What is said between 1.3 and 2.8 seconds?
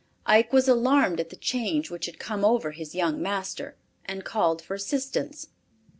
change which had come over